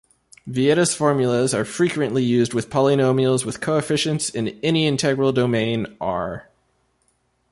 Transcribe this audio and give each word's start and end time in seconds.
Vieta's 0.47 0.95
formulas 0.95 1.53
are 1.53 1.63
frequently 1.63 2.23
used 2.23 2.55
with 2.55 2.71
polynomials 2.71 3.45
with 3.45 3.61
coefficients 3.61 4.31
in 4.31 4.47
any 4.63 4.87
integral 4.87 5.31
domain 5.31 5.95
"R". 6.01 6.49